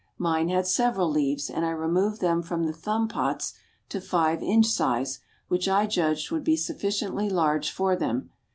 Mine 0.17 0.49
had 0.49 0.65
several 0.65 1.11
leaves, 1.11 1.47
and 1.47 1.63
I 1.63 1.69
removed 1.69 2.21
them 2.21 2.41
from 2.41 2.63
the 2.65 2.73
thumb 2.73 3.07
pots 3.07 3.53
to 3.89 4.01
five 4.01 4.41
inch 4.41 4.65
size, 4.65 5.19
which 5.47 5.67
I 5.69 5.85
judged 5.85 6.31
would 6.31 6.43
be 6.43 6.57
sufficiently 6.57 7.29
large 7.29 7.69
for 7.69 7.95
them. 7.95 8.31